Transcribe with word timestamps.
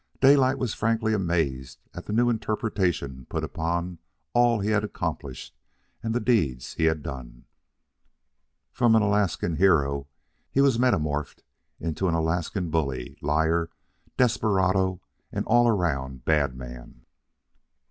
Daylight 0.19 0.57
was 0.57 0.73
frankly 0.73 1.13
amazed 1.13 1.77
at 1.93 2.07
the 2.07 2.11
new 2.11 2.27
interpretation 2.27 3.27
put 3.29 3.43
upon 3.43 3.99
all 4.33 4.59
he 4.59 4.71
had 4.71 4.83
accomplished 4.83 5.55
and 6.01 6.11
the 6.15 6.19
deeds 6.19 6.73
he 6.73 6.85
had 6.85 7.03
done. 7.03 7.45
From 8.71 8.95
an 8.95 9.03
Alaskan 9.03 9.57
hero 9.57 10.07
he 10.49 10.59
was 10.59 10.79
metamorphosed 10.79 11.43
into 11.79 12.07
an 12.07 12.15
Alaskan 12.15 12.71
bully, 12.71 13.15
liar, 13.21 13.69
desperado, 14.17 15.01
and 15.31 15.45
all 15.45 15.67
around 15.67 16.25
"bad 16.25 16.55
Man." 16.55 17.05